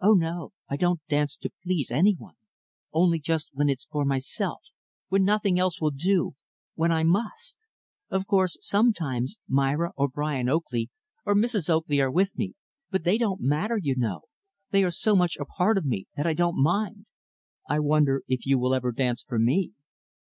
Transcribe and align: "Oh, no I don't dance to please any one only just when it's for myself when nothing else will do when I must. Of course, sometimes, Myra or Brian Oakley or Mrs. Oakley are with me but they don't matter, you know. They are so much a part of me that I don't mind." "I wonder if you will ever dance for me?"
"Oh, 0.00 0.14
no 0.14 0.52
I 0.70 0.76
don't 0.78 1.02
dance 1.06 1.36
to 1.36 1.52
please 1.62 1.90
any 1.90 2.14
one 2.14 2.36
only 2.94 3.20
just 3.20 3.50
when 3.52 3.68
it's 3.68 3.84
for 3.84 4.06
myself 4.06 4.62
when 5.10 5.22
nothing 5.22 5.58
else 5.58 5.82
will 5.82 5.90
do 5.90 6.34
when 6.76 6.90
I 6.90 7.02
must. 7.02 7.66
Of 8.08 8.26
course, 8.26 8.56
sometimes, 8.62 9.36
Myra 9.46 9.92
or 9.94 10.08
Brian 10.08 10.48
Oakley 10.48 10.88
or 11.26 11.34
Mrs. 11.34 11.68
Oakley 11.68 12.00
are 12.00 12.10
with 12.10 12.38
me 12.38 12.54
but 12.90 13.04
they 13.04 13.18
don't 13.18 13.42
matter, 13.42 13.76
you 13.76 13.94
know. 13.94 14.22
They 14.70 14.82
are 14.82 14.90
so 14.90 15.14
much 15.14 15.36
a 15.36 15.44
part 15.44 15.76
of 15.76 15.84
me 15.84 16.06
that 16.16 16.26
I 16.26 16.32
don't 16.32 16.56
mind." 16.56 17.04
"I 17.68 17.80
wonder 17.80 18.22
if 18.26 18.46
you 18.46 18.58
will 18.58 18.72
ever 18.74 18.92
dance 18.92 19.22
for 19.24 19.38
me?" 19.38 19.72